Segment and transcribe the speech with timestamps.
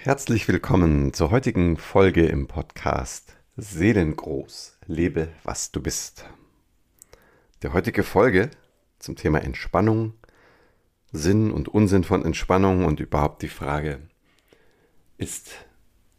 [0.00, 6.24] Herzlich willkommen zur heutigen Folge im Podcast Seelengroß, lebe was du bist.
[7.62, 8.52] Der heutige Folge
[9.00, 10.14] zum Thema Entspannung,
[11.10, 13.98] Sinn und Unsinn von Entspannung und überhaupt die Frage,
[15.18, 15.50] ist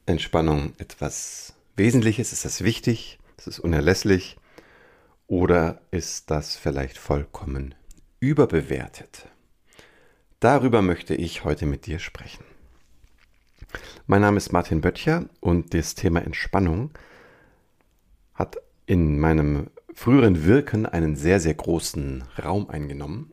[0.06, 4.36] Entspannung etwas Wesentliches, ist das wichtig, ist es unerlässlich
[5.26, 7.74] oder ist das vielleicht vollkommen
[8.20, 9.30] überbewertet?
[10.42, 12.49] Darüber möchte ich heute mit dir sprechen.
[14.08, 16.92] Mein Name ist Martin Böttcher und das Thema Entspannung
[18.34, 23.32] hat in meinem früheren Wirken einen sehr, sehr großen Raum eingenommen.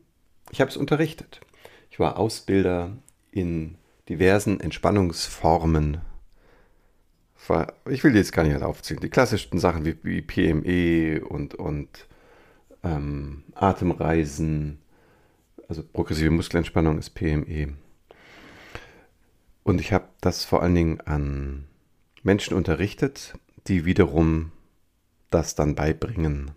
[0.51, 1.41] Ich habe es unterrichtet.
[1.89, 2.95] Ich war Ausbilder
[3.31, 3.75] in
[4.09, 6.01] diversen Entspannungsformen.
[7.89, 8.99] Ich will jetzt gar nicht alle aufzählen.
[9.01, 12.07] Die klassischen Sachen wie, PME und, und
[12.83, 14.79] ähm, Atemreisen,
[15.67, 17.73] also progressive Muskelentspannung ist PME
[19.67, 21.65] und ich habe das vor allen Dingen an
[22.23, 23.33] Menschen unterrichtet,
[23.67, 24.53] die wiederum
[25.29, 26.51] das dann beibringen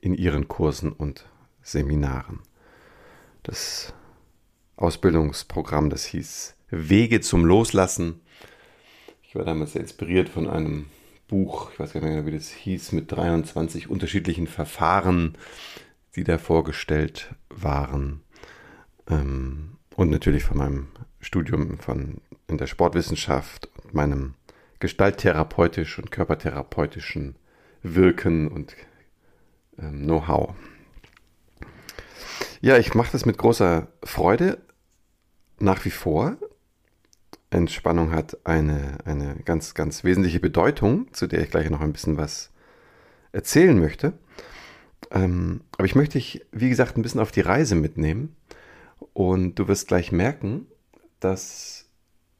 [0.00, 1.26] in ihren Kursen und
[1.60, 2.40] Seminaren.
[3.42, 3.92] Das
[4.76, 8.22] Ausbildungsprogramm, das hieß Wege zum Loslassen.
[9.22, 10.86] Ich war damals sehr inspiriert von einem
[11.28, 15.36] Buch, ich weiß gar nicht mehr, wie das hieß, mit 23 unterschiedlichen Verfahren,
[16.16, 18.22] die da vorgestellt waren.
[19.06, 20.88] Ähm, und natürlich von meinem
[21.24, 24.34] Studium von in der Sportwissenschaft und meinem
[24.80, 27.36] gestalttherapeutisch und körpertherapeutischen
[27.82, 28.74] Wirken und
[29.78, 30.54] ähm, Know-how.
[32.60, 34.58] Ja, ich mache das mit großer Freude
[35.58, 36.36] nach wie vor.
[37.50, 42.16] Entspannung hat eine, eine ganz, ganz wesentliche Bedeutung, zu der ich gleich noch ein bisschen
[42.16, 42.50] was
[43.32, 44.14] erzählen möchte.
[45.10, 48.36] Ähm, aber ich möchte dich, wie gesagt, ein bisschen auf die Reise mitnehmen.
[49.12, 50.66] Und du wirst gleich merken,
[51.20, 51.83] dass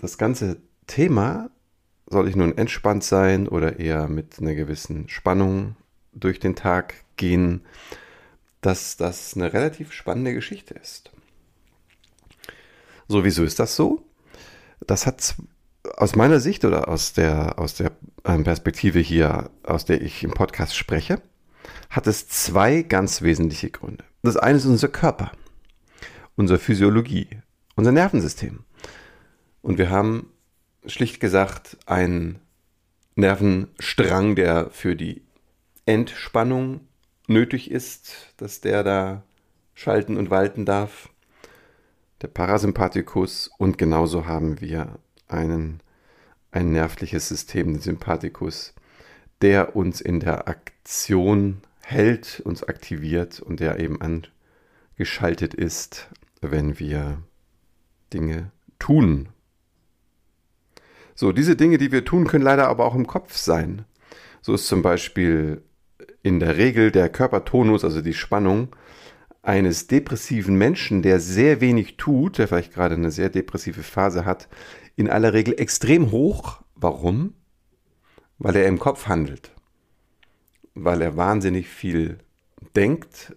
[0.05, 1.51] das ganze Thema,
[2.07, 5.77] soll ich nun entspannt sein oder eher mit einer gewissen Spannung
[6.13, 7.63] durch den Tag gehen,
[8.61, 11.11] dass das eine relativ spannende Geschichte ist.
[13.09, 14.05] So, wieso ist das so?
[14.87, 15.37] Das hat
[15.97, 17.93] aus meiner Sicht oder aus der, aus der
[18.27, 21.23] ähm, Perspektive hier, aus der ich im Podcast spreche,
[21.89, 24.05] hat es zwei ganz wesentliche Gründe.
[24.23, 25.33] Das eine ist unser Körper,
[26.37, 27.29] unsere Physiologie,
[27.75, 28.65] unser Nervensystem.
[29.65, 30.31] Und wir haben
[30.85, 32.39] schlicht gesagt einen
[33.15, 35.23] Nervenstrang, der für die
[35.87, 36.81] Entspannung
[37.29, 39.23] nötig ist, dass der da
[39.73, 41.09] schalten und walten darf.
[42.21, 44.99] Der Parasympathikus und genauso haben wir
[45.29, 45.81] einen,
[46.51, 48.75] ein nervliches System, den Sympathikus,
[49.41, 53.99] der uns in der Aktion hält, uns aktiviert und der eben
[54.99, 56.11] angeschaltet ist,
[56.43, 57.23] wenn wir
[58.13, 59.31] Dinge tun
[61.15, 63.85] so, diese Dinge, die wir tun, können leider aber auch im Kopf sein.
[64.43, 65.63] So ist zum Beispiel
[66.23, 68.75] in der Regel der Körpertonus, also die Spannung,
[69.43, 74.49] eines depressiven Menschen, der sehr wenig tut, der vielleicht gerade eine sehr depressive Phase hat,
[74.97, 76.63] in aller Regel extrem hoch.
[76.75, 77.35] Warum?
[78.39, 79.53] Weil er im Kopf handelt.
[80.75, 82.19] Weil er wahnsinnig viel
[82.75, 83.37] denkt,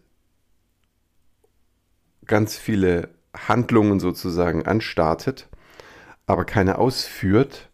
[2.25, 5.47] ganz viele Handlungen sozusagen anstartet
[6.27, 7.69] aber keine ausführt.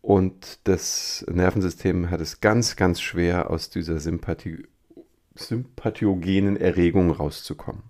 [0.00, 4.66] Und das Nervensystem hat es ganz, ganz schwer, aus dieser Sympathie,
[5.34, 7.82] sympathiogenen Erregung rauszukommen.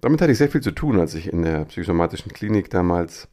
[0.00, 3.26] Damit hatte ich sehr viel zu tun, als ich in der psychosomatischen Klinik damals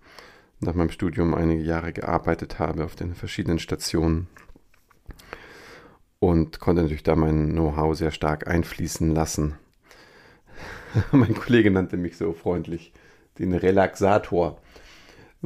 [0.62, 4.28] nach meinem Studium einige Jahre gearbeitet habe auf den verschiedenen Stationen
[6.20, 9.56] und konnte natürlich da mein Know-how sehr stark einfließen lassen.
[11.12, 12.94] mein Kollege nannte mich so freundlich
[13.38, 14.60] den Relaxator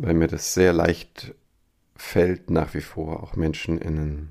[0.02, 1.34] weil mir das sehr leicht
[1.96, 4.30] fällt, nach wie vor auch Menschen in,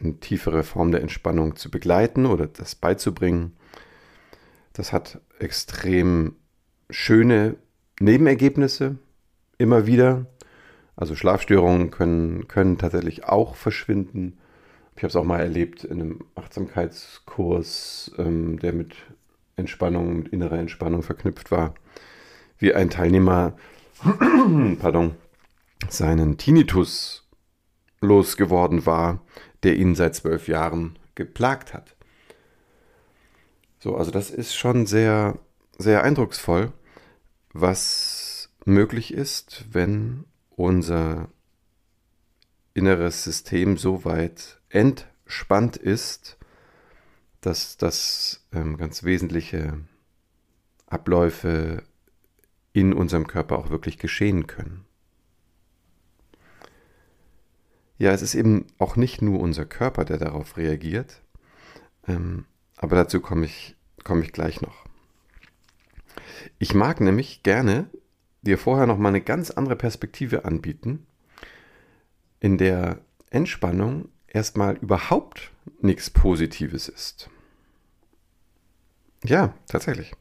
[0.00, 3.56] eine tiefere Form der Entspannung zu begleiten oder das beizubringen.
[4.72, 6.36] Das hat extrem
[6.90, 7.56] schöne
[8.00, 8.98] Nebenergebnisse
[9.58, 10.26] immer wieder.
[10.96, 14.38] Also Schlafstörungen können, können tatsächlich auch verschwinden.
[14.96, 18.94] Ich habe es auch mal erlebt in einem Achtsamkeitskurs, ähm, der mit
[19.56, 21.74] Entspannung, mit innerer Entspannung verknüpft war,
[22.58, 23.56] wie ein Teilnehmer
[24.78, 25.16] pardon,
[25.88, 27.26] seinen Tinnitus
[28.00, 29.22] losgeworden war,
[29.62, 31.96] der ihn seit zwölf Jahren geplagt hat.
[33.78, 35.38] So, also das ist schon sehr,
[35.78, 36.72] sehr eindrucksvoll,
[37.52, 41.28] was möglich ist, wenn unser
[42.74, 46.36] inneres System so weit entspannt ist,
[47.40, 49.80] dass das ähm, ganz wesentliche
[50.86, 51.82] Abläufe
[52.74, 54.84] in unserem Körper auch wirklich geschehen können.
[57.96, 61.22] Ja, es ist eben auch nicht nur unser Körper, der darauf reagiert,
[62.06, 62.44] ähm,
[62.76, 64.84] aber dazu komme ich, komme ich gleich noch.
[66.58, 67.88] Ich mag nämlich gerne
[68.42, 71.06] dir vorher noch mal eine ganz andere Perspektive anbieten,
[72.40, 72.98] in der
[73.30, 77.30] Entspannung erstmal überhaupt nichts Positives ist.
[79.22, 80.12] Ja, tatsächlich.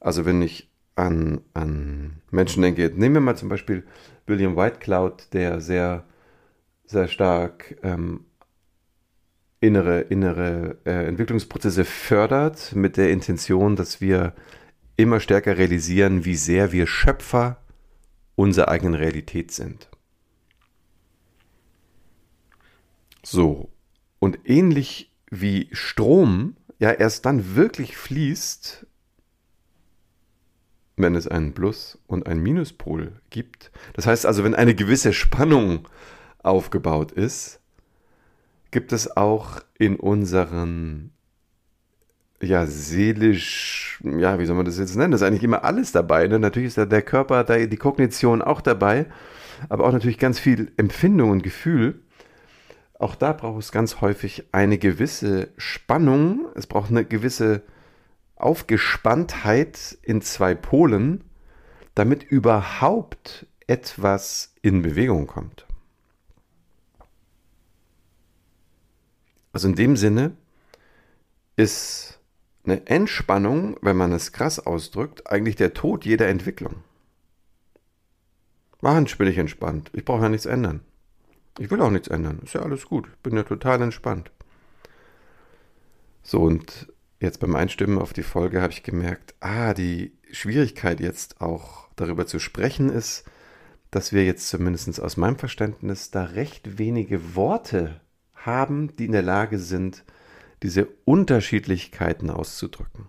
[0.00, 3.84] Also wenn ich an, an Menschen denke, nehmen wir mal zum Beispiel
[4.26, 6.04] William Whitecloud, der sehr,
[6.84, 8.24] sehr stark ähm,
[9.60, 14.34] innere, innere äh, Entwicklungsprozesse fördert, mit der Intention, dass wir
[14.96, 17.58] immer stärker realisieren, wie sehr wir Schöpfer
[18.34, 19.88] unserer eigenen Realität sind.
[23.22, 23.70] So,
[24.18, 28.86] und ähnlich wie Strom ja erst dann wirklich fließt,
[30.98, 33.70] wenn es einen Plus- und einen Minuspol gibt.
[33.94, 35.88] Das heißt also, wenn eine gewisse Spannung
[36.42, 37.60] aufgebaut ist,
[38.70, 41.10] gibt es auch in unseren
[42.40, 45.10] ja, seelisch, ja, wie soll man das jetzt nennen?
[45.10, 46.26] Das ist eigentlich immer alles dabei.
[46.28, 46.38] Ne?
[46.38, 49.06] Natürlich ist da der Körper, da die Kognition auch dabei,
[49.68, 52.00] aber auch natürlich ganz viel Empfindung und Gefühl.
[52.98, 57.62] Auch da braucht es ganz häufig eine gewisse Spannung, es braucht eine gewisse
[58.40, 61.24] Aufgespanntheit in zwei Polen,
[61.94, 65.66] damit überhaupt etwas in Bewegung kommt.
[69.52, 70.32] Also in dem Sinne
[71.56, 72.20] ist
[72.64, 76.84] eine Entspannung, wenn man es krass ausdrückt, eigentlich der Tod jeder Entwicklung.
[78.80, 79.90] Manch bin ich entspannt.
[79.94, 80.80] Ich brauche ja nichts ändern.
[81.58, 82.40] Ich will auch nichts ändern.
[82.44, 83.08] Ist ja alles gut.
[83.08, 84.30] Ich bin ja total entspannt.
[86.22, 91.40] So, und jetzt beim Einstimmen auf die Folge habe ich gemerkt, ah, die Schwierigkeit jetzt
[91.40, 93.24] auch darüber zu sprechen ist,
[93.90, 98.00] dass wir jetzt zumindest aus meinem Verständnis da recht wenige Worte
[98.34, 100.04] haben, die in der Lage sind,
[100.62, 103.08] diese Unterschiedlichkeiten auszudrücken.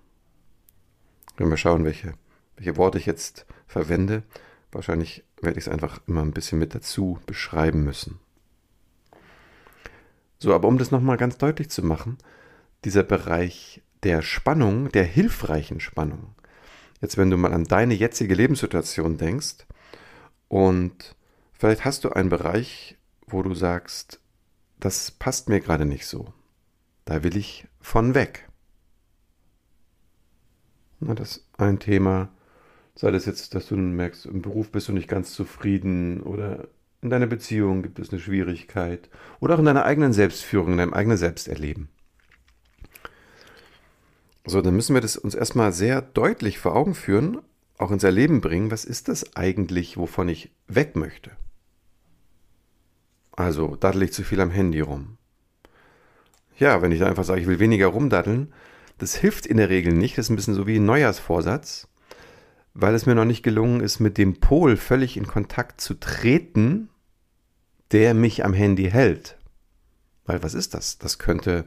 [1.37, 2.13] Wenn wir schauen, welche,
[2.55, 4.23] welche Worte ich jetzt verwende,
[4.71, 8.19] wahrscheinlich werde ich es einfach immer ein bisschen mit dazu beschreiben müssen.
[10.37, 12.17] So, aber um das nochmal ganz deutlich zu machen,
[12.85, 16.35] dieser Bereich der Spannung, der hilfreichen Spannung,
[17.01, 19.65] jetzt wenn du mal an deine jetzige Lebenssituation denkst
[20.47, 21.15] und
[21.53, 22.97] vielleicht hast du einen Bereich,
[23.27, 24.19] wo du sagst,
[24.79, 26.33] das passt mir gerade nicht so.
[27.05, 28.47] Da will ich von weg.
[30.99, 32.29] Na, das ist ein Thema,
[32.95, 36.67] sei das jetzt, dass du merkst, im Beruf bist du nicht ganz zufrieden oder
[37.01, 39.09] in deiner Beziehung gibt es eine Schwierigkeit
[39.39, 41.89] oder auch in deiner eigenen Selbstführung, in deinem eigenen Selbsterleben.
[44.49, 47.37] So, dann müssen wir das uns erstmal sehr deutlich vor Augen führen,
[47.77, 51.29] auch ins Erleben bringen, was ist das eigentlich, wovon ich weg möchte?
[53.31, 55.19] Also, daddel ich zu viel am Handy rum?
[56.57, 58.51] Ja, wenn ich einfach sage, ich will weniger rumdaddeln,
[58.97, 60.17] das hilft in der Regel nicht.
[60.17, 61.87] Das ist ein bisschen so wie ein Neujahrsvorsatz,
[62.73, 66.89] weil es mir noch nicht gelungen ist, mit dem Pol völlig in Kontakt zu treten,
[67.91, 69.37] der mich am Handy hält.
[70.25, 70.97] Weil was ist das?
[70.97, 71.65] Das könnte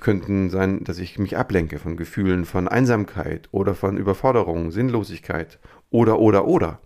[0.00, 5.58] könnten sein, dass ich mich ablenke von Gefühlen von Einsamkeit oder von Überforderung, Sinnlosigkeit
[5.90, 6.80] oder oder oder.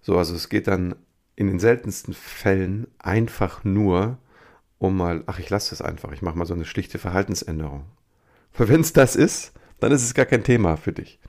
[0.00, 0.96] So, also es geht dann
[1.36, 4.18] in den seltensten Fällen einfach nur
[4.78, 7.84] um mal, ach, ich lasse das einfach, ich mache mal so eine schlichte Verhaltensänderung.
[8.56, 11.20] Wenn es das ist, dann ist es gar kein Thema für dich.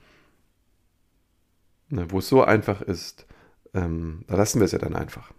[1.88, 3.26] Ne, wo es so einfach ist,
[3.74, 5.32] ähm, da lassen wir es ja dann einfach.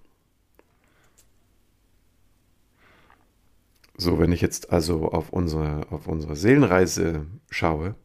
[3.96, 7.96] So, wenn ich jetzt also auf unsere, auf unsere Seelenreise schaue,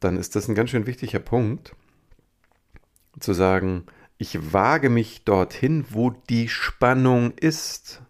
[0.00, 1.74] dann ist das ein ganz schön wichtiger Punkt,
[3.20, 3.84] zu sagen,
[4.16, 8.02] ich wage mich dorthin, wo die Spannung ist.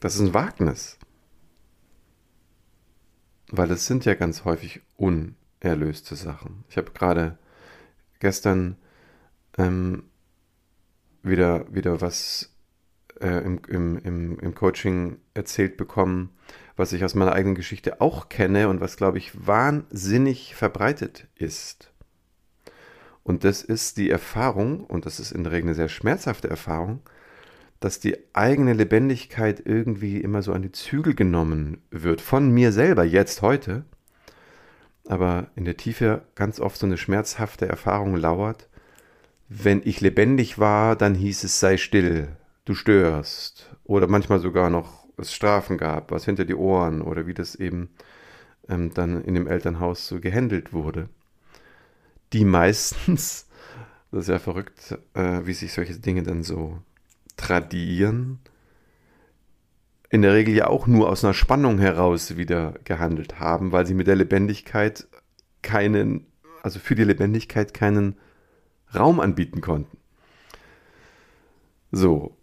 [0.00, 0.98] Das ist ein Wagnis.
[3.50, 6.64] Weil es sind ja ganz häufig unerlöste Sachen.
[6.68, 7.38] Ich habe gerade
[8.18, 8.76] gestern
[9.58, 10.04] ähm,
[11.22, 12.55] wieder, wieder was
[13.20, 16.30] äh, im, im, im, im Coaching erzählt bekommen,
[16.76, 21.92] was ich aus meiner eigenen Geschichte auch kenne und was, glaube ich, wahnsinnig verbreitet ist.
[23.22, 27.00] Und das ist die Erfahrung, und das ist in der Regel eine sehr schmerzhafte Erfahrung,
[27.80, 32.20] dass die eigene Lebendigkeit irgendwie immer so an die Zügel genommen wird.
[32.20, 33.84] Von mir selber, jetzt, heute.
[35.06, 38.68] Aber in der Tiefe ganz oft so eine schmerzhafte Erfahrung lauert.
[39.48, 42.28] Wenn ich lebendig war, dann hieß es, sei still,
[42.66, 43.74] du störst.
[43.84, 47.88] Oder manchmal sogar noch es Strafen gab, was hinter die Ohren oder wie das eben
[48.68, 51.08] ähm, dann in dem Elternhaus so gehandelt wurde.
[52.34, 53.46] Die meistens
[54.10, 56.78] Das ist ja verrückt, äh, wie sich solche Dinge dann so
[57.36, 58.38] tradieren.
[60.08, 63.94] In der Regel ja auch nur aus einer Spannung heraus wieder gehandelt haben, weil sie
[63.94, 65.06] mit der Lebendigkeit
[65.62, 66.26] keinen,
[66.62, 68.16] also für die Lebendigkeit keinen
[68.94, 69.98] Raum anbieten konnten.
[71.90, 72.36] So.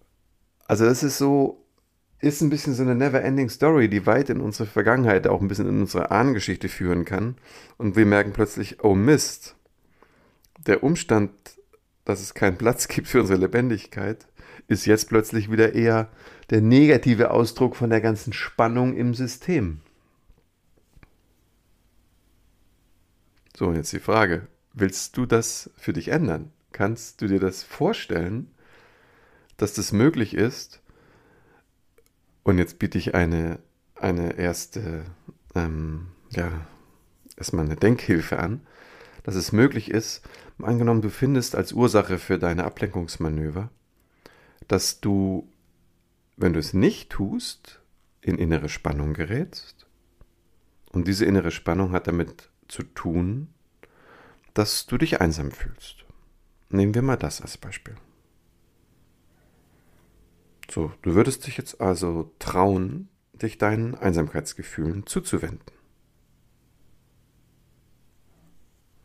[0.68, 1.66] Also das ist so,
[2.20, 5.68] ist ein bisschen so eine never-ending Story, die weit in unsere Vergangenheit, auch ein bisschen
[5.68, 7.36] in unsere Ahnengeschichte führen kann.
[7.78, 9.56] Und wir merken plötzlich, oh Mist,
[10.66, 11.32] der Umstand,
[12.06, 14.28] dass es keinen Platz gibt für unsere Lebendigkeit,
[14.68, 16.10] ist jetzt plötzlich wieder eher
[16.50, 19.82] der negative Ausdruck von der ganzen Spannung im System.
[23.56, 26.52] So, und jetzt die Frage, willst du das für dich ändern?
[26.72, 28.50] Kannst du dir das vorstellen,
[29.64, 30.82] dass das möglich ist?
[32.44, 33.60] Und jetzt biete ich eine,
[33.96, 35.06] eine erste,
[35.56, 36.52] ähm, ja,
[37.38, 38.68] erstmal eine Denkhilfe an,
[39.24, 40.22] dass es möglich ist,
[40.62, 43.70] angenommen, du findest als Ursache für deine Ablenkungsmanöver,
[44.68, 45.50] dass du,
[46.36, 47.80] wenn du es nicht tust,
[48.20, 49.88] in innere Spannung gerätst.
[50.92, 53.48] Und diese innere Spannung hat damit zu tun,
[54.54, 56.04] dass du dich einsam fühlst.
[56.68, 57.96] Nehmen wir mal das als Beispiel.
[60.74, 65.62] So, du würdest dich jetzt also trauen, dich deinen Einsamkeitsgefühlen zuzuwenden.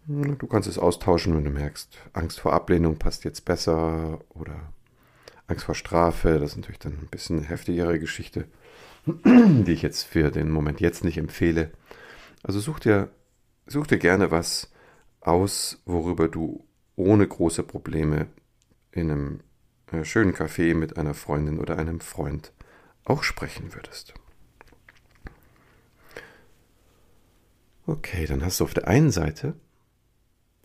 [0.07, 4.73] Du kannst es austauschen, wenn du merkst, Angst vor Ablehnung passt jetzt besser oder
[5.47, 8.47] Angst vor Strafe, das ist natürlich dann ein bisschen eine heftigere Geschichte,
[9.05, 11.71] die ich jetzt für den Moment jetzt nicht empfehle.
[12.43, 13.11] Also such dir,
[13.67, 14.73] such dir gerne was
[15.21, 18.29] aus, worüber du ohne große Probleme
[18.91, 19.41] in einem
[20.04, 22.52] schönen Café mit einer Freundin oder einem Freund
[23.04, 24.14] auch sprechen würdest.
[27.87, 29.54] Okay, dann hast du auf der einen Seite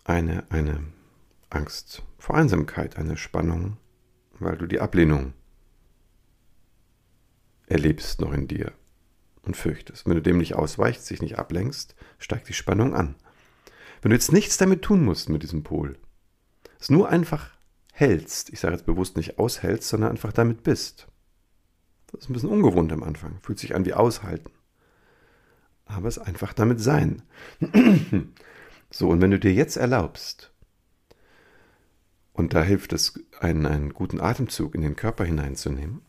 [0.03, 0.83] eine, eine
[1.49, 3.77] Angst vor Einsamkeit, eine Spannung,
[4.39, 5.33] weil du die Ablehnung
[7.65, 8.73] erlebst noch in dir
[9.43, 10.05] und fürchtest.
[10.05, 13.15] Wenn du dem nicht ausweichst, sich nicht ablenkst, steigt die Spannung an.
[14.01, 15.97] Wenn du jetzt nichts damit tun musst mit diesem Pol,
[16.79, 17.51] es nur einfach
[17.93, 21.07] hältst, ich sage jetzt bewusst nicht aushältst, sondern einfach damit bist.
[22.11, 24.51] Das ist ein bisschen ungewohnt am Anfang, fühlt sich an wie aushalten.
[25.85, 27.21] Aber es einfach damit sein.
[28.89, 30.51] so, und wenn du dir jetzt erlaubst,
[32.33, 36.01] und da hilft es, einen, einen guten Atemzug in den Körper hineinzunehmen,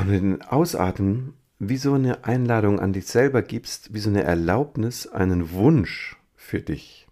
[0.00, 5.06] und den Ausatmen wie so eine Einladung an dich selber gibst, wie so eine Erlaubnis,
[5.06, 7.06] einen Wunsch für dich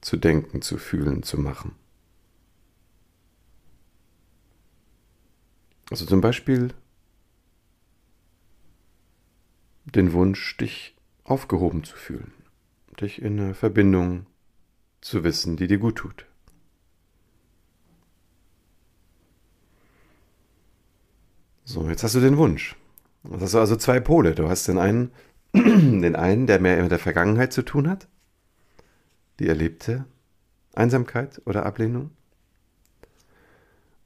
[0.00, 1.74] zu denken, zu fühlen, zu machen.
[5.90, 6.72] Also zum Beispiel
[9.84, 12.32] den Wunsch, dich aufgehoben zu fühlen,
[13.00, 14.26] dich in einer Verbindung
[15.00, 16.26] zu wissen, die dir gut tut.
[21.64, 22.76] So, jetzt hast du den Wunsch.
[23.24, 24.34] Jetzt hast du also zwei Pole.
[24.34, 25.10] Du hast den einen,
[26.02, 28.08] den einen, der mehr mit der Vergangenheit zu tun hat,
[29.38, 30.04] die erlebte
[30.74, 32.10] Einsamkeit oder Ablehnung.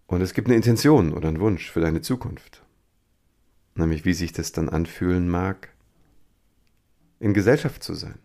[0.07, 2.62] Und es gibt eine Intention oder einen Wunsch für deine Zukunft.
[3.75, 5.71] Nämlich, wie sich das dann anfühlen mag,
[7.19, 8.19] in Gesellschaft zu sein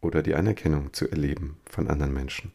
[0.00, 2.52] oder die Anerkennung zu erleben von anderen Menschen.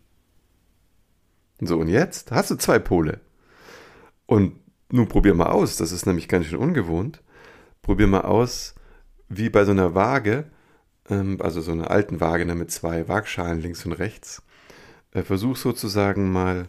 [1.59, 3.19] So, und jetzt hast du zwei Pole.
[4.25, 4.55] Und
[4.89, 7.21] nun probier mal aus, das ist nämlich ganz schön ungewohnt.
[7.81, 8.75] Probier mal aus,
[9.31, 10.45] wie bei so einer Waage,
[11.09, 14.43] ähm, also so einer alten Waage ne, mit zwei Waagschalen links und rechts,
[15.11, 16.67] äh, versuch sozusagen mal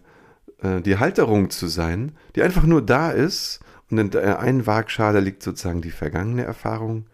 [0.62, 5.20] äh, die Halterung zu sein, die einfach nur da ist und in der einen Waagschale
[5.20, 7.06] liegt sozusagen die vergangene Erfahrung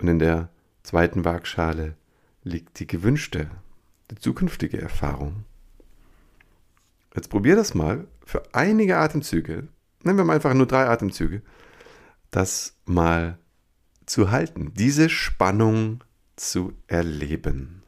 [0.00, 0.48] und in der
[0.82, 1.96] zweiten Waagschale
[2.42, 3.50] liegt die gewünschte,
[4.10, 5.44] die zukünftige Erfahrung.
[7.14, 9.68] Jetzt probier das mal für einige Atemzüge,
[10.02, 11.42] nehmen wir mal einfach nur drei Atemzüge,
[12.30, 13.38] das mal
[14.06, 16.02] zu halten, diese Spannung
[16.36, 17.82] zu erleben.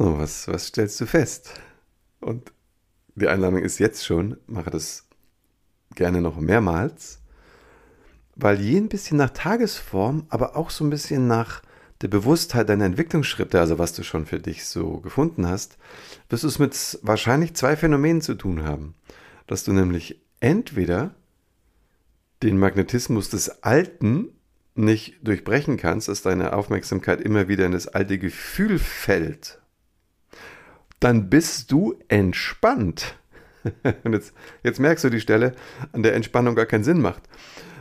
[0.00, 1.60] So, was, was stellst du fest?
[2.20, 2.52] Und
[3.16, 5.06] die Einladung ist jetzt schon, mache das
[5.94, 7.19] gerne noch mehrmals
[8.42, 11.62] weil je ein bisschen nach Tagesform, aber auch so ein bisschen nach
[12.00, 15.76] der Bewusstheit deiner Entwicklungsschritte, also was du schon für dich so gefunden hast,
[16.28, 18.94] wirst du es mit wahrscheinlich zwei Phänomenen zu tun haben.
[19.46, 21.14] Dass du nämlich entweder
[22.42, 24.28] den Magnetismus des Alten
[24.74, 29.60] nicht durchbrechen kannst, dass deine Aufmerksamkeit immer wieder in das alte Gefühl fällt,
[31.00, 33.16] dann bist du entspannt.
[34.04, 34.32] Und jetzt,
[34.62, 35.54] jetzt merkst du die Stelle,
[35.92, 37.22] an der Entspannung gar keinen Sinn macht.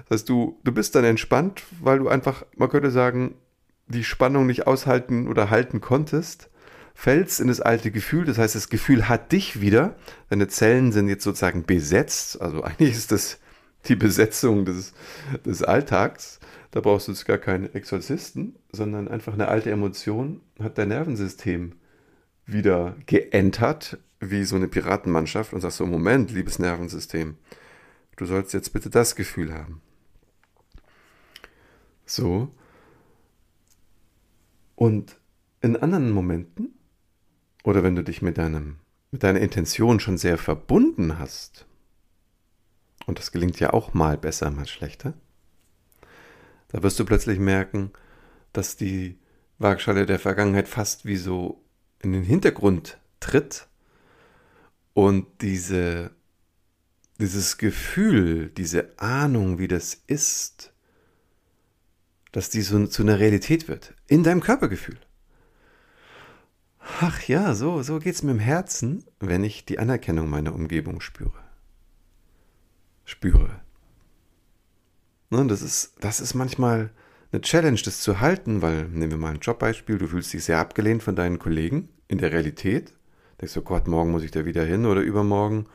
[0.09, 3.35] Das heißt, du, du bist dann entspannt, weil du einfach, man könnte sagen,
[3.87, 6.49] die Spannung nicht aushalten oder halten konntest,
[6.95, 8.25] fällst in das alte Gefühl.
[8.25, 9.95] Das heißt, das Gefühl hat dich wieder.
[10.29, 12.41] Deine Zellen sind jetzt sozusagen besetzt.
[12.41, 13.39] Also eigentlich ist das
[13.85, 14.93] die Besetzung des,
[15.45, 16.39] des Alltags.
[16.71, 21.73] Da brauchst du jetzt gar keinen Exorzisten, sondern einfach eine alte Emotion hat dein Nervensystem
[22.45, 27.37] wieder geentert, wie so eine Piratenmannschaft und sagst so, Moment, liebes Nervensystem,
[28.17, 29.81] du sollst jetzt bitte das Gefühl haben.
[32.09, 32.49] So.
[34.75, 35.17] Und
[35.61, 36.73] in anderen Momenten,
[37.63, 38.77] oder wenn du dich mit deinem,
[39.11, 41.65] mit deiner Intention schon sehr verbunden hast,
[43.05, 45.13] und das gelingt ja auch mal besser, mal schlechter,
[46.69, 47.91] da wirst du plötzlich merken,
[48.53, 49.17] dass die
[49.57, 51.61] Waagschale der Vergangenheit fast wie so
[52.01, 53.67] in den Hintergrund tritt
[54.93, 56.11] und diese,
[57.19, 60.71] dieses Gefühl, diese Ahnung, wie das ist,
[62.31, 64.97] dass die so zu einer Realität wird, in deinem Körpergefühl.
[67.01, 71.01] Ach ja, so, so geht es mir im Herzen, wenn ich die Anerkennung meiner Umgebung
[71.01, 71.31] spüre.
[73.05, 73.61] Spüre.
[75.29, 76.91] Ne, das, ist, das ist manchmal
[77.31, 80.59] eine Challenge, das zu halten, weil, nehmen wir mal ein Jobbeispiel, du fühlst dich sehr
[80.59, 82.93] abgelehnt von deinen Kollegen in der Realität.
[83.39, 85.67] Denkst du, Gott, morgen muss ich da wieder hin oder übermorgen.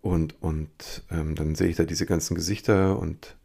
[0.00, 3.36] Und, und ähm, dann sehe ich da diese ganzen Gesichter und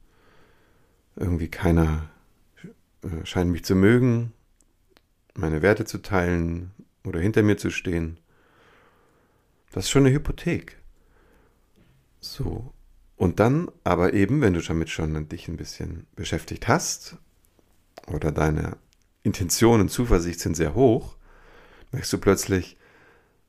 [1.15, 2.10] irgendwie keiner
[3.03, 4.34] äh, scheint mich zu mögen,
[5.34, 6.72] meine Werte zu teilen
[7.03, 8.20] oder hinter mir zu stehen.
[9.72, 10.77] Das ist schon eine Hypothek.
[12.20, 12.74] So.
[13.15, 17.18] Und dann aber eben, wenn du damit schon dich ein bisschen beschäftigt hast
[18.08, 18.77] oder deine
[19.24, 21.16] Intentionen und Zuversicht sind sehr hoch,
[21.92, 22.77] merkst du plötzlich,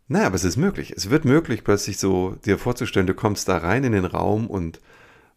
[0.09, 0.93] naja, aber es ist möglich.
[0.97, 4.81] Es wird möglich, plötzlich so dir vorzustellen, du kommst da rein in den Raum und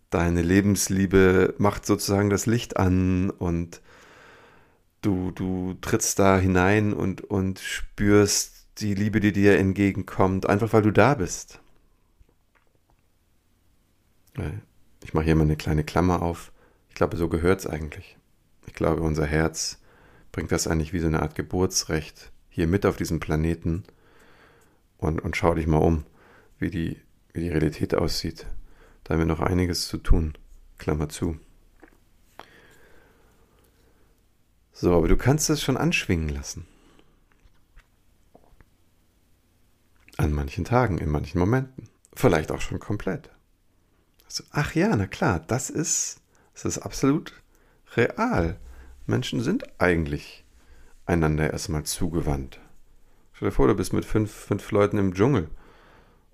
[0.10, 3.82] deine Lebensliebe macht sozusagen das Licht an und
[5.03, 10.81] du, du trittst da hinein und, und spürst die Liebe, die dir entgegenkommt, einfach weil
[10.81, 11.59] du da bist.
[15.03, 16.51] Ich mache hier mal eine kleine Klammer auf.
[16.89, 18.17] Ich glaube, so gehört es eigentlich.
[18.65, 19.79] Ich glaube, unser Herz
[20.31, 23.83] bringt das eigentlich wie so eine Art Geburtsrecht hier mit auf diesem Planeten
[24.97, 26.05] und, und schau dich mal um,
[26.57, 26.97] wie die,
[27.33, 28.47] wie die Realität aussieht.
[29.03, 30.33] Da haben wir noch einiges zu tun.
[30.77, 31.37] Klammer zu.
[34.73, 36.65] So, aber du kannst es schon anschwingen lassen.
[40.17, 41.89] An manchen Tagen, in manchen Momenten.
[42.15, 43.29] Vielleicht auch schon komplett.
[44.25, 46.21] Also, ach ja, na klar, das ist,
[46.53, 47.33] das ist absolut
[47.95, 48.59] real.
[49.05, 50.43] Menschen sind eigentlich
[51.05, 52.59] einander erstmal zugewandt.
[53.33, 55.49] Stell dir vor, du bist mit fünf, fünf Leuten im Dschungel.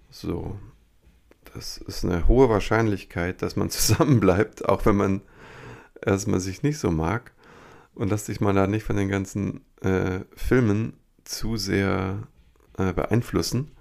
[0.10, 0.60] So,
[1.54, 5.22] das ist eine hohe Wahrscheinlichkeit, dass man zusammenbleibt, auch wenn man
[6.02, 7.34] erstmal sich nicht so mag.
[8.00, 10.94] Und lass dich mal da nicht von den ganzen äh, Filmen
[11.26, 12.30] zu sehr
[12.78, 13.72] äh, beeinflussen,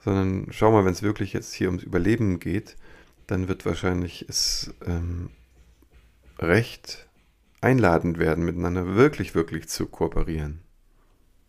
[0.00, 2.76] sondern schau mal, wenn es wirklich jetzt hier ums Überleben geht,
[3.28, 5.30] dann wird wahrscheinlich es ähm,
[6.40, 7.08] recht
[7.60, 10.58] einladend werden, miteinander wirklich, wirklich zu kooperieren.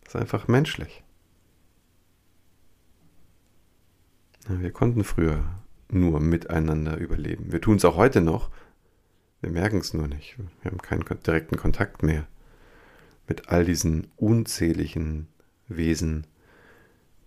[0.04, 1.04] Das ist einfach menschlich.
[4.48, 5.44] Wir konnten früher
[5.90, 7.52] nur miteinander überleben.
[7.52, 8.52] Wir tun es auch heute noch.
[9.42, 10.38] Wir merken es nur nicht.
[10.38, 12.28] Wir haben keinen direkten Kontakt mehr
[13.28, 15.28] mit all diesen unzähligen
[15.68, 16.28] Wesen,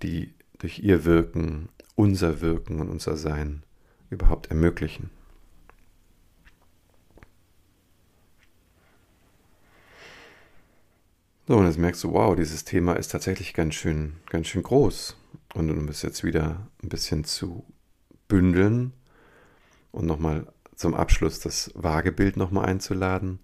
[0.03, 3.63] die durch ihr Wirken, unser Wirken und unser Sein
[4.11, 5.11] überhaupt ermöglichen.
[11.49, 15.17] So, und jetzt merkst du, wow, dieses Thema ist tatsächlich ganz schön, ganz schön groß.
[15.55, 17.65] Und um es jetzt wieder ein bisschen zu
[18.29, 18.93] bündeln
[19.91, 23.39] und nochmal zum Abschluss das Wagebild nochmal einzuladen,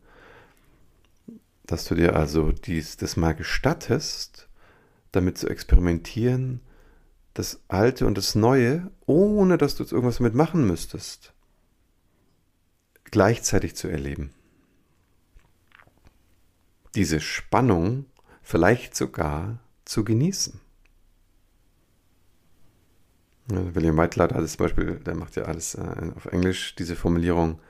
[1.64, 4.49] dass du dir also dies, das mal gestattest,
[5.12, 6.61] damit zu experimentieren,
[7.35, 11.35] das Alte und das Neue, ohne dass du jetzt irgendwas damit machen müsstest,
[13.05, 14.33] gleichzeitig zu erleben
[16.99, 18.07] diese Spannung
[18.43, 20.61] vielleicht sogar zu genießen.
[23.49, 27.61] William Whitelaw hat zum Beispiel, der macht ja alles äh, auf Englisch, diese Formulierung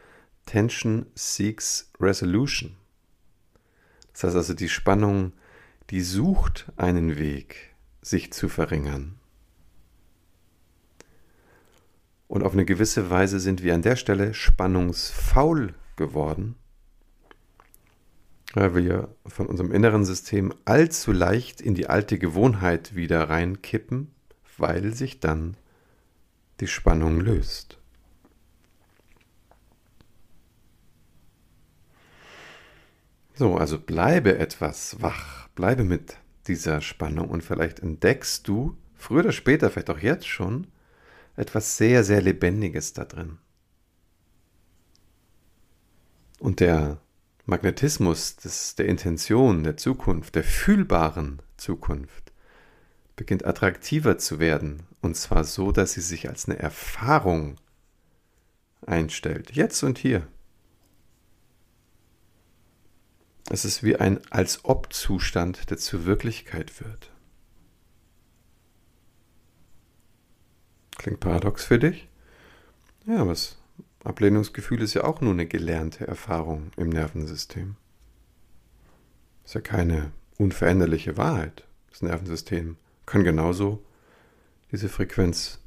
[0.45, 2.77] Tension seeks resolution.
[4.12, 5.33] Das heißt also, die Spannung,
[5.91, 9.19] die sucht einen Weg, sich zu verringern.
[12.27, 16.57] Und auf eine gewisse Weise sind wir an der Stelle spannungsfaul geworden,
[18.55, 24.11] weil wir von unserem inneren System allzu leicht in die alte Gewohnheit wieder reinkippen,
[24.57, 25.57] weil sich dann
[26.61, 27.79] die Spannung löst.
[33.35, 36.16] So, also bleibe etwas wach, bleibe mit
[36.49, 40.66] dieser Spannung und vielleicht entdeckst du, früher oder später, vielleicht auch jetzt schon,
[41.37, 43.38] etwas sehr, sehr Lebendiges da drin.
[46.40, 47.01] Und der
[47.47, 52.28] Magnetismus des, der Intention, der Zukunft, der fühlbaren Zukunft
[53.18, 54.85] beginnt attraktiver zu werden.
[55.02, 57.57] Und zwar so, dass sie sich als eine Erfahrung
[58.87, 59.50] einstellt.
[59.50, 60.26] Jetzt und hier.
[63.50, 67.11] Es ist wie ein Als-Ob-Zustand, der zur Wirklichkeit wird.
[70.96, 72.09] Klingt paradox für dich?
[73.04, 73.59] Ja, was
[74.04, 77.74] Ablehnungsgefühl ist ja auch nur eine gelernte Erfahrung im Nervensystem.
[79.44, 81.66] Ist ja keine unveränderliche Wahrheit.
[81.90, 82.76] Das Nervensystem
[83.09, 83.83] kann genauso
[84.71, 85.61] diese Frequenz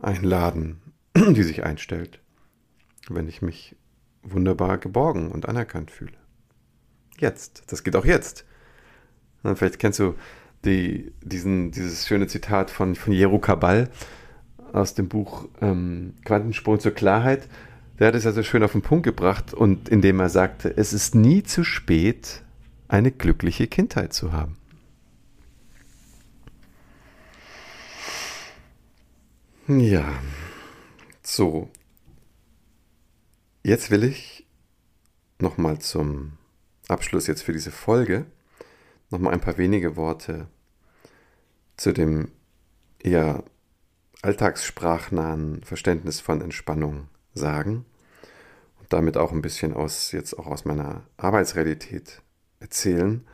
[0.00, 0.80] einladen,
[1.16, 2.20] die sich einstellt,
[3.08, 3.76] wenn ich mich
[4.22, 6.16] wunderbar geborgen und anerkannt fühle.
[7.18, 8.44] Jetzt, das geht auch jetzt.
[9.42, 10.14] Und vielleicht kennst du
[10.64, 13.90] die, diesen, dieses schöne Zitat von, von Jero Kabal,
[14.72, 17.48] aus dem Buch ähm, Quantensprung zur Klarheit.
[17.98, 21.14] Der hat es also schön auf den Punkt gebracht und indem er sagte, es ist
[21.14, 22.42] nie zu spät,
[22.88, 24.59] eine glückliche Kindheit zu haben.
[29.78, 30.20] Ja,
[31.22, 31.70] so.
[33.62, 34.44] Jetzt will ich
[35.38, 36.38] nochmal zum
[36.88, 38.26] Abschluss jetzt für diese Folge
[39.10, 40.48] nochmal ein paar wenige Worte
[41.76, 42.32] zu dem
[42.98, 43.44] eher
[44.22, 47.84] alltagssprachnahen Verständnis von Entspannung sagen
[48.80, 52.22] und damit auch ein bisschen aus jetzt auch aus meiner Arbeitsrealität
[52.58, 53.24] erzählen,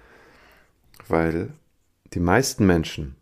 [1.09, 1.55] weil
[2.13, 3.17] die meisten Menschen,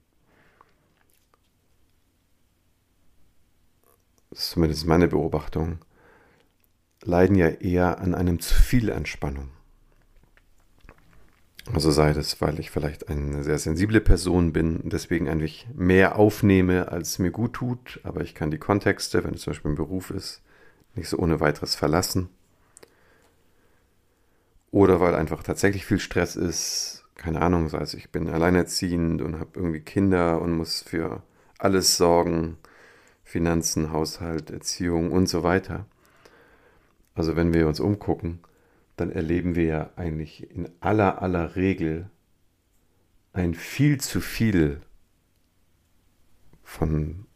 [4.35, 5.79] ist zumindest meine Beobachtung,
[7.03, 9.51] leiden ja eher an einem zu viel Entspannung.
[11.73, 16.88] Also sei das, weil ich vielleicht eine sehr sensible Person bin deswegen eigentlich mehr aufnehme,
[16.92, 20.11] als mir gut tut, aber ich kann die Kontexte, wenn es zum Beispiel ein Beruf
[20.11, 20.42] ist,
[20.94, 22.29] nicht so ohne weiteres verlassen.
[24.70, 29.38] Oder weil einfach tatsächlich viel Stress ist, keine Ahnung, sei es ich bin alleinerziehend und
[29.38, 31.23] habe irgendwie Kinder und muss für
[31.59, 32.59] alles sorgen,
[33.25, 35.87] Finanzen, Haushalt, Erziehung und so weiter.
[37.15, 38.41] Also wenn wir uns umgucken,
[38.97, 42.11] dann erleben wir ja eigentlich in aller aller Regel
[43.33, 44.81] ein viel zu viel
[46.63, 47.27] von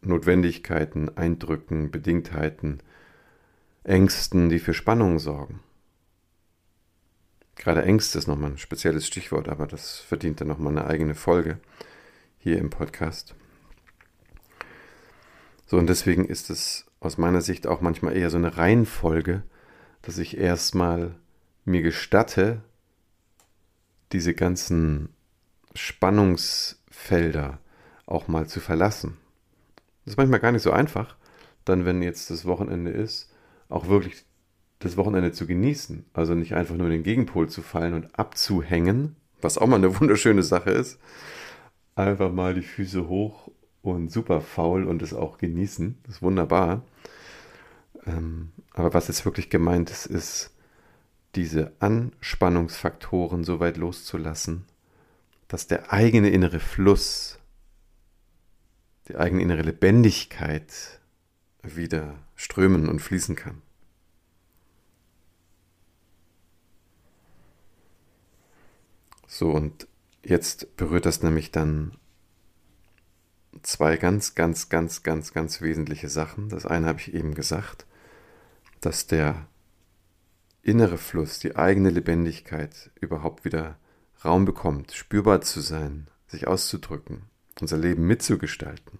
[0.00, 2.82] Notwendigkeiten, Eindrücken, Bedingtheiten,
[3.84, 5.60] Ängsten, die für Spannung sorgen.
[7.56, 11.58] Gerade Ängste ist nochmal ein spezielles Stichwort, aber das verdient dann nochmal eine eigene Folge
[12.38, 13.34] hier im Podcast.
[15.68, 19.42] So, und deswegen ist es aus meiner Sicht auch manchmal eher so eine Reihenfolge,
[20.00, 21.14] dass ich erstmal
[21.66, 22.62] mir gestatte,
[24.12, 25.10] diese ganzen
[25.74, 27.58] Spannungsfelder
[28.06, 29.18] auch mal zu verlassen.
[30.06, 31.16] Das ist manchmal gar nicht so einfach,
[31.66, 33.30] dann, wenn jetzt das Wochenende ist,
[33.68, 34.24] auch wirklich
[34.78, 36.06] das Wochenende zu genießen.
[36.14, 40.00] Also nicht einfach nur in den Gegenpol zu fallen und abzuhängen, was auch mal eine
[40.00, 40.98] wunderschöne Sache ist.
[41.94, 43.50] Einfach mal die Füße hoch
[43.94, 45.98] und super faul und es auch genießen.
[46.04, 46.84] Das ist wunderbar.
[48.06, 50.50] Ähm, aber was jetzt wirklich gemeint ist, ist,
[51.34, 54.64] diese Anspannungsfaktoren so weit loszulassen,
[55.46, 57.38] dass der eigene innere Fluss,
[59.08, 61.00] die eigene innere Lebendigkeit
[61.62, 63.62] wieder strömen und fließen kann.
[69.26, 69.86] So, und
[70.24, 71.92] jetzt berührt das nämlich dann
[73.62, 76.48] zwei ganz, ganz, ganz, ganz, ganz wesentliche Sachen.
[76.48, 77.86] Das eine habe ich eben gesagt
[78.80, 79.46] dass der
[80.62, 83.76] innere Fluss, die eigene Lebendigkeit überhaupt wieder
[84.24, 87.22] Raum bekommt, spürbar zu sein, sich auszudrücken,
[87.60, 88.98] unser Leben mitzugestalten.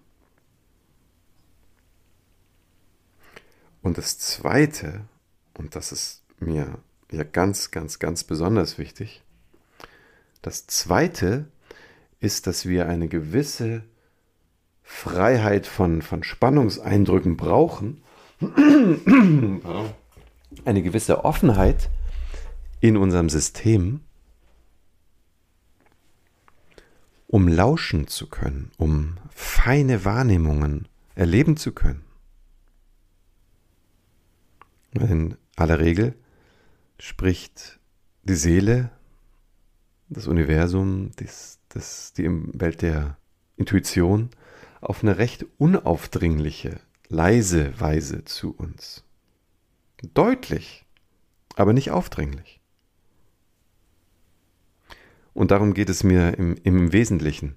[3.81, 5.05] Und das Zweite,
[5.57, 6.79] und das ist mir
[7.11, 9.23] ja ganz, ganz, ganz besonders wichtig,
[10.41, 11.47] das Zweite
[12.19, 13.83] ist, dass wir eine gewisse
[14.91, 18.01] Freiheit von, von Spannungseindrücken brauchen,
[20.65, 21.89] eine gewisse Offenheit
[22.81, 24.01] in unserem System,
[27.27, 32.03] um lauschen zu können, um feine Wahrnehmungen erleben zu können.
[34.91, 36.15] In aller Regel
[36.97, 37.79] spricht
[38.23, 38.89] die Seele,
[40.09, 42.27] das Universum, das, das, die
[42.59, 43.17] Welt der
[43.55, 44.31] Intuition
[44.81, 49.03] auf eine recht unaufdringliche, leise Weise zu uns.
[50.13, 50.85] Deutlich,
[51.55, 52.59] aber nicht aufdringlich.
[55.33, 57.55] Und darum geht es mir im, im Wesentlichen,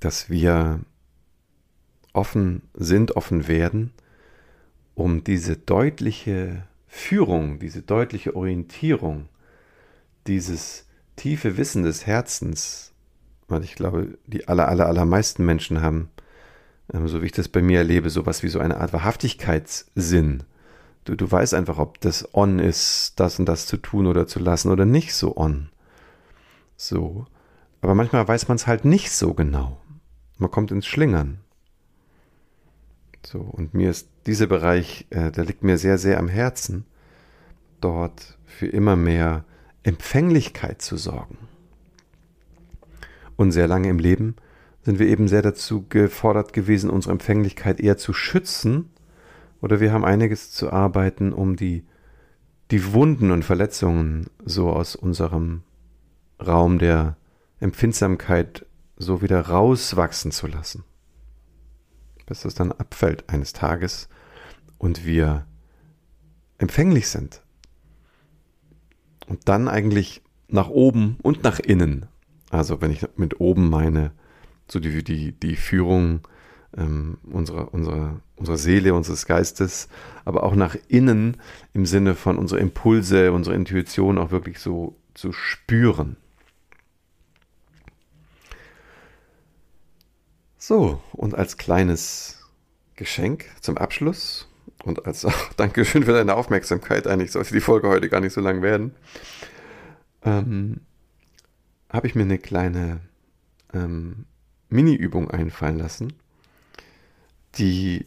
[0.00, 0.80] dass wir
[2.12, 3.92] offen sind, offen werden,
[4.94, 9.28] um diese deutliche Führung, diese deutliche Orientierung,
[10.26, 12.93] dieses tiefe Wissen des Herzens,
[13.54, 16.10] weil ich glaube, die aller, aller, allermeisten Menschen haben,
[16.92, 20.42] ähm, so wie ich das bei mir erlebe, sowas wie so eine Art Wahrhaftigkeitssinn.
[21.04, 24.38] Du, du weißt einfach, ob das on ist, das und das zu tun oder zu
[24.40, 25.70] lassen oder nicht so on.
[26.76, 27.26] So.
[27.80, 29.80] Aber manchmal weiß man es halt nicht so genau.
[30.38, 31.38] Man kommt ins Schlingern.
[33.24, 36.86] So, und mir ist dieser Bereich, äh, der liegt mir sehr, sehr am Herzen,
[37.80, 39.44] dort für immer mehr
[39.82, 41.38] Empfänglichkeit zu sorgen.
[43.36, 44.36] Und sehr lange im Leben
[44.82, 48.90] sind wir eben sehr dazu gefordert gewesen, unsere Empfänglichkeit eher zu schützen,
[49.60, 51.84] oder wir haben einiges zu arbeiten, um die,
[52.70, 55.62] die Wunden und Verletzungen so aus unserem
[56.44, 57.16] Raum der
[57.60, 58.66] Empfindsamkeit
[58.98, 60.84] so wieder rauswachsen zu lassen
[62.26, 64.08] bis es dann abfällt eines Tages
[64.78, 65.46] und wir
[66.58, 67.42] empfänglich sind.
[69.26, 72.06] Und dann eigentlich nach oben und nach innen.
[72.54, 74.12] Also wenn ich mit oben meine,
[74.68, 76.20] so die, die, die Führung
[76.76, 79.88] ähm, unserer, unserer, unserer Seele, unseres Geistes,
[80.24, 81.38] aber auch nach innen
[81.72, 86.16] im Sinne von unsere Impulse, unsere Intuition auch wirklich so zu spüren.
[90.56, 92.38] So, und als kleines
[92.94, 94.48] Geschenk zum Abschluss
[94.84, 98.40] und als auch Dankeschön für deine Aufmerksamkeit, eigentlich sollte die Folge heute gar nicht so
[98.40, 98.94] lang werden,
[100.22, 100.80] ähm,
[101.94, 103.00] habe ich mir eine kleine
[103.72, 104.26] ähm,
[104.68, 106.12] Mini-Übung einfallen lassen,
[107.56, 108.06] die,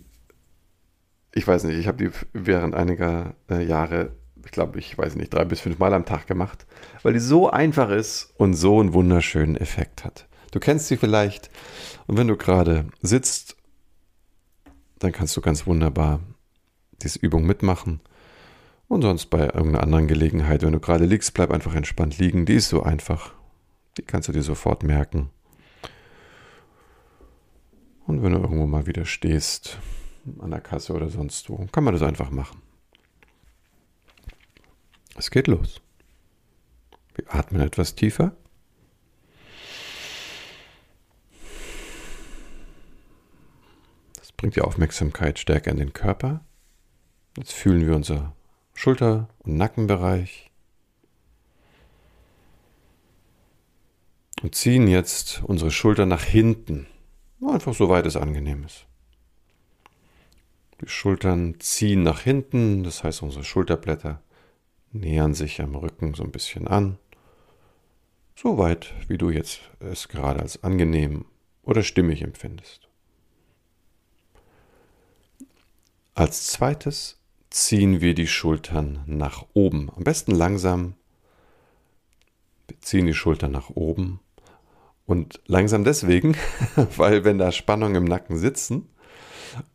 [1.33, 4.11] ich weiß nicht, ich habe die während einiger äh, Jahre,
[4.43, 6.65] ich glaube, ich weiß nicht, drei bis fünf Mal am Tag gemacht,
[7.01, 10.27] weil die so einfach ist und so einen wunderschönen Effekt hat.
[10.51, 11.49] Du kennst sie vielleicht
[12.07, 13.55] und wenn du gerade sitzt,
[14.99, 16.19] dann kannst du ganz wunderbar
[17.01, 18.01] diese Übung mitmachen.
[18.89, 22.45] Und sonst bei irgendeiner anderen Gelegenheit, wenn du gerade liegst, bleib einfach entspannt liegen.
[22.45, 23.36] Die ist so einfach.
[23.97, 25.29] Die kannst du dir sofort merken.
[28.05, 29.79] Und wenn du irgendwo mal wieder stehst,
[30.39, 32.61] an der Kasse oder sonst wo, kann man das einfach machen.
[35.15, 35.81] Es geht los.
[37.15, 38.35] Wir atmen etwas tiefer.
[44.37, 46.45] bringt die Aufmerksamkeit stärker in den Körper.
[47.35, 48.35] Jetzt fühlen wir unser
[48.75, 50.51] Schulter- und Nackenbereich
[54.41, 56.87] und ziehen jetzt unsere Schulter nach hinten,
[57.45, 58.85] einfach so weit es angenehm ist.
[60.81, 64.21] Die Schultern ziehen nach hinten, das heißt unsere Schulterblätter
[64.91, 66.97] nähern sich am Rücken so ein bisschen an,
[68.35, 71.25] so weit wie du jetzt es gerade als angenehm
[71.63, 72.87] oder stimmig empfindest.
[76.13, 77.19] Als zweites
[77.49, 79.91] ziehen wir die Schultern nach oben.
[79.95, 80.95] Am besten langsam.
[82.67, 84.19] Wir ziehen die Schultern nach oben.
[85.07, 86.35] Und langsam deswegen,
[86.97, 88.89] weil wenn da Spannungen im Nacken sitzen,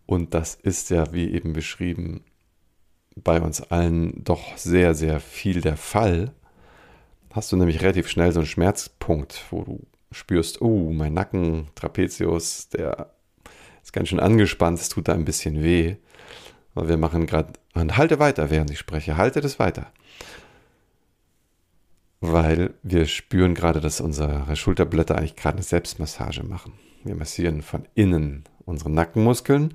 [0.06, 2.22] und das ist ja, wie eben beschrieben,
[3.16, 6.32] bei uns allen doch sehr, sehr viel der Fall,
[7.32, 12.68] hast du nämlich relativ schnell so einen Schmerzpunkt, wo du spürst, oh, mein Nacken, Trapezius,
[12.68, 13.10] der
[13.82, 15.96] ist ganz schön angespannt, es tut da ein bisschen weh.
[16.74, 19.92] Aber wir machen gerade, und halte weiter, während ich spreche, halte das weiter.
[22.22, 26.74] Weil wir spüren gerade, dass unsere Schulterblätter eigentlich gerade eine Selbstmassage machen.
[27.02, 29.74] Wir massieren von innen unsere Nackenmuskeln.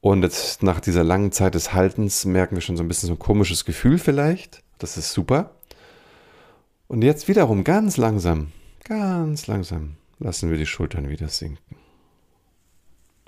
[0.00, 3.14] Und jetzt nach dieser langen Zeit des Haltens merken wir schon so ein bisschen so
[3.14, 4.64] ein komisches Gefühl vielleicht.
[4.78, 5.54] Das ist super.
[6.88, 8.50] Und jetzt wiederum ganz langsam,
[8.82, 11.76] ganz langsam lassen wir die Schultern wieder sinken.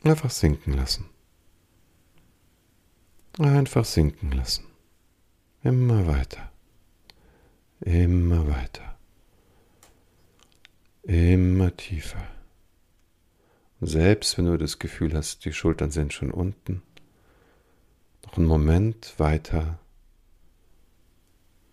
[0.03, 1.07] Einfach sinken lassen.
[3.39, 4.65] Einfach sinken lassen.
[5.63, 6.51] Immer weiter.
[7.87, 8.99] Immer weiter.
[11.05, 12.27] Immer tiefer.
[13.79, 16.83] Und selbst wenn du das Gefühl hast, die Schultern sind schon unten,
[18.25, 19.79] noch einen Moment weiter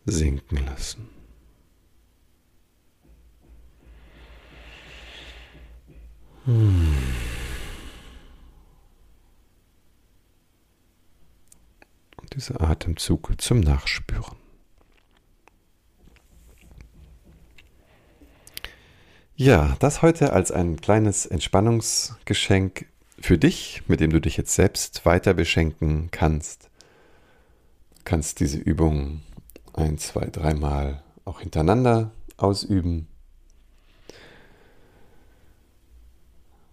[0.05, 1.09] sinken lassen.
[6.45, 6.93] Hmm.
[12.35, 14.42] dieser Atemzug zum Nachspüren.
[19.35, 22.85] Ja, das heute als ein kleines Entspannungsgeschenk
[23.19, 26.69] für dich, mit dem du dich jetzt selbst weiter beschenken kannst.
[27.95, 29.21] Du kannst diese Übung
[29.73, 33.07] ein, zwei, dreimal auch hintereinander ausüben.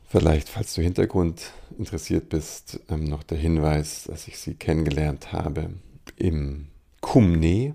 [0.07, 5.71] Vielleicht, falls du Hintergrund interessiert bist, ähm, noch der Hinweis, dass ich sie kennengelernt habe
[6.17, 6.67] im
[7.01, 7.75] Kumne.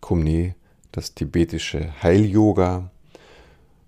[0.00, 0.56] Kumne,
[0.90, 2.91] das tibetische Heil-Yoga.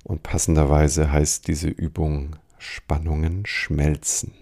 [0.04, 4.32] Und passenderweise heißt diese Übung Spannungen schmelzen.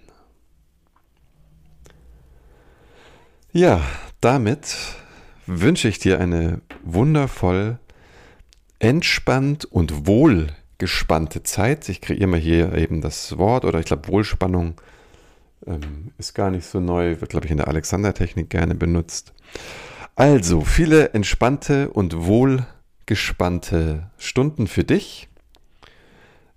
[3.52, 3.80] Ja,
[4.20, 4.76] damit
[5.46, 7.78] wünsche ich dir eine wundervoll
[8.78, 11.88] entspannt und wohlgespannte Zeit.
[11.88, 14.80] Ich kreiere mal hier eben das Wort oder ich glaube Wohlspannung
[15.66, 19.32] ähm, ist gar nicht so neu, wird glaube ich in der Alexander-Technik gerne benutzt.
[20.14, 25.28] Also viele entspannte und wohlgespannte Stunden für dich.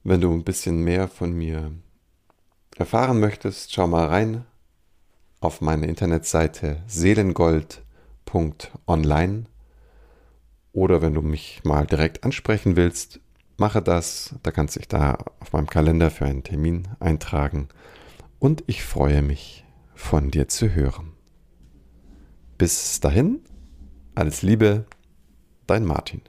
[0.08, 1.72] Wenn du ein bisschen mehr von mir
[2.78, 4.46] erfahren möchtest, schau mal rein
[5.40, 9.46] auf meine Internetseite seelengold.online
[10.74, 13.20] oder wenn du mich mal direkt ansprechen willst,
[13.58, 14.36] mache das.
[14.44, 17.70] Da kannst du dich da auf meinem Kalender für einen Termin eintragen.
[18.38, 19.66] Und ich freue mich,
[19.96, 21.14] von dir zu hören.
[22.60, 23.40] Bis dahin,
[24.14, 24.86] alles Liebe,
[25.66, 26.22] dein Martin.